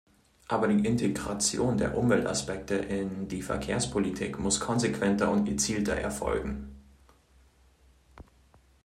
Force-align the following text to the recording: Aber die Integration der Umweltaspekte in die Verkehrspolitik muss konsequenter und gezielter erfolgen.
Aber 0.47 0.67
die 0.67 0.83
Integration 0.87 1.77
der 1.77 1.95
Umweltaspekte 1.95 2.73
in 2.73 3.27
die 3.27 3.43
Verkehrspolitik 3.43 4.39
muss 4.39 4.59
konsequenter 4.59 5.29
und 5.29 5.45
gezielter 5.45 5.95
erfolgen. 5.95 6.71